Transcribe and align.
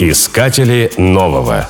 Искатели 0.00 0.92
нового. 0.96 1.68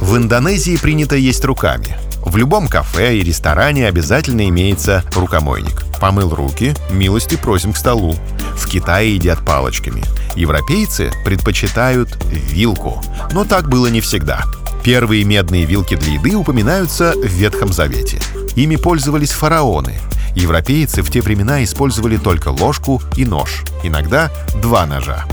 В 0.00 0.16
Индонезии 0.16 0.76
принято 0.76 1.14
есть 1.14 1.44
руками. 1.44 1.96
В 2.24 2.36
любом 2.36 2.66
кафе 2.66 3.18
и 3.18 3.22
ресторане 3.22 3.86
обязательно 3.86 4.48
имеется 4.48 5.04
рукомойник. 5.14 5.84
Помыл 6.00 6.34
руки, 6.34 6.74
милости 6.90 7.36
просим 7.36 7.72
к 7.72 7.76
столу. 7.76 8.16
В 8.56 8.68
Китае 8.68 9.14
едят 9.14 9.44
палочками. 9.44 10.02
Европейцы 10.34 11.12
предпочитают 11.24 12.18
вилку. 12.24 13.00
Но 13.30 13.44
так 13.44 13.68
было 13.68 13.86
не 13.86 14.00
всегда. 14.00 14.42
Первые 14.82 15.22
медные 15.22 15.66
вилки 15.66 15.94
для 15.94 16.14
еды 16.14 16.34
упоминаются 16.34 17.12
в 17.12 17.26
Ветхом 17.26 17.72
Завете. 17.72 18.18
Ими 18.56 18.74
пользовались 18.74 19.30
фараоны. 19.30 20.00
Европейцы 20.34 21.02
в 21.02 21.12
те 21.12 21.20
времена 21.20 21.62
использовали 21.62 22.16
только 22.16 22.48
ложку 22.48 23.00
и 23.16 23.24
нож, 23.24 23.62
иногда 23.84 24.32
два 24.60 24.84
ножа. 24.86 25.26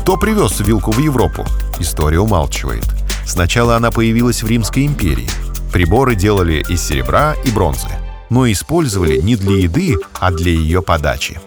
Кто 0.00 0.16
привез 0.16 0.58
вилку 0.60 0.92
в 0.92 0.98
Европу? 0.98 1.44
История 1.78 2.20
умалчивает. 2.20 2.84
Сначала 3.26 3.76
она 3.76 3.90
появилась 3.90 4.42
в 4.42 4.48
Римской 4.48 4.86
империи. 4.86 5.28
Приборы 5.72 6.14
делали 6.14 6.64
из 6.70 6.82
серебра 6.82 7.34
и 7.44 7.50
бронзы, 7.50 7.88
но 8.30 8.50
использовали 8.50 9.20
не 9.20 9.36
для 9.36 9.58
еды, 9.58 9.96
а 10.18 10.32
для 10.32 10.52
ее 10.52 10.80
подачи. 10.80 11.38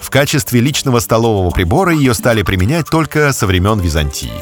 В 0.00 0.08
качестве 0.08 0.60
личного 0.60 1.00
столового 1.00 1.50
прибора 1.50 1.92
ее 1.92 2.14
стали 2.14 2.42
применять 2.42 2.86
только 2.88 3.30
со 3.34 3.46
времен 3.46 3.78
Византии. 3.78 4.32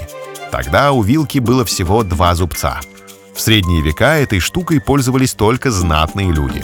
Тогда 0.52 0.92
у 0.92 1.02
вилки 1.02 1.40
было 1.40 1.64
всего 1.64 2.04
два 2.04 2.36
зубца. 2.36 2.80
В 3.34 3.40
средние 3.40 3.82
века 3.82 4.16
этой 4.16 4.38
штукой 4.38 4.80
пользовались 4.80 5.34
только 5.34 5.72
знатные 5.72 6.30
люди. 6.30 6.62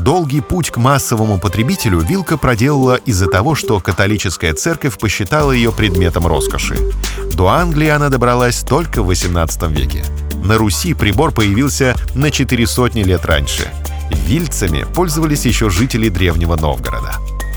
Долгий 0.00 0.40
путь 0.40 0.70
к 0.70 0.78
массовому 0.78 1.38
потребителю 1.38 2.00
вилка 2.00 2.38
проделала 2.38 2.94
из-за 2.94 3.26
того, 3.26 3.54
что 3.54 3.80
католическая 3.80 4.54
церковь 4.54 4.98
посчитала 4.98 5.52
ее 5.52 5.72
предметом 5.72 6.26
роскоши. 6.26 6.78
До 7.34 7.48
Англии 7.48 7.88
она 7.88 8.08
добралась 8.08 8.60
только 8.60 9.02
в 9.02 9.10
XVIII 9.10 9.70
веке. 9.70 10.02
На 10.42 10.56
Руси 10.56 10.94
прибор 10.94 11.32
появился 11.32 11.94
на 12.14 12.30
четыре 12.30 12.66
сотни 12.66 13.02
лет 13.02 13.26
раньше. 13.26 13.70
Вильцами 14.10 14.86
пользовались 14.94 15.44
еще 15.44 15.68
жители 15.68 16.08
древнего 16.08 16.56
Новгорода. 16.56 17.16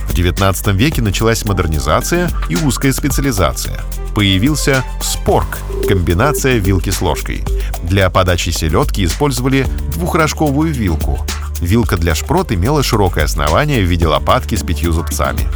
В 0.09 0.13
XIX 0.13 0.73
веке 0.73 1.01
началась 1.01 1.45
модернизация 1.45 2.29
и 2.49 2.57
узкая 2.57 2.91
специализация. 2.91 3.79
Появился 4.15 4.83
спорк– 5.01 5.59
комбинация 5.87 6.57
вилки 6.57 6.89
с 6.89 7.01
ложкой. 7.01 7.45
Для 7.83 8.09
подачи 8.09 8.49
селедки 8.49 9.05
использовали 9.05 9.65
двухрожковую 9.93 10.73
вилку– 10.73 11.25
Вилка 11.63 11.95
для 11.97 12.13
шпрот 12.13 12.51
имела 12.51 12.83
широкое 12.83 13.23
основание 13.23 13.81
в 13.81 13.89
виде 13.89 14.05
лопатки 14.05 14.55
с 14.55 14.63
пятью 14.63 14.91
зубцами. 14.91 15.47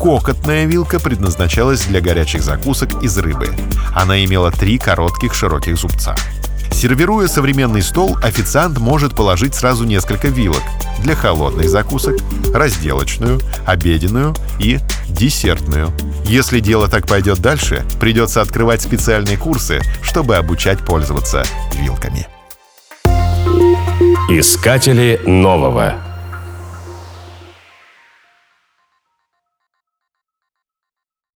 Кокотная 0.00 0.64
вилка 0.64 0.98
предназначалась 0.98 1.84
для 1.84 2.00
горячих 2.00 2.42
закусок 2.42 3.02
из 3.02 3.16
рыбы. 3.18 3.54
Она 3.94 4.24
имела 4.24 4.50
три 4.50 4.78
коротких 4.78 5.34
широких 5.34 5.76
зубца. 5.76 6.16
Сервируя 6.72 7.28
современный 7.28 7.82
стол, 7.82 8.16
официант 8.22 8.78
может 8.78 9.14
положить 9.14 9.54
сразу 9.54 9.84
несколько 9.84 10.28
вилок 10.28 10.62
для 11.02 11.14
холодных 11.14 11.68
закусок, 11.68 12.16
разделочную, 12.54 13.40
обеденную 13.66 14.34
и 14.58 14.78
десертную. 15.08 15.92
Если 16.24 16.60
дело 16.60 16.88
так 16.88 17.06
пойдет 17.06 17.40
дальше, 17.40 17.84
придется 18.00 18.40
открывать 18.40 18.80
специальные 18.80 19.36
курсы, 19.36 19.82
чтобы 20.02 20.36
обучать 20.36 20.78
пользоваться 20.78 21.42
вилками. 21.74 22.26
Искатели 24.28 25.20
нового. 25.26 25.94